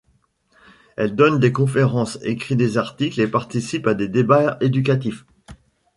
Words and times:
Elle 0.97 1.13
donne 1.15 1.37
des 1.39 1.51
conférences, 1.53 2.17
écrit 2.23 2.55
des 2.55 2.79
articles 2.79 3.21
et 3.21 3.27
participe 3.27 3.85
à 3.85 3.93
des 3.93 4.07
débats 4.07 4.57
éducatifs. 4.59 5.25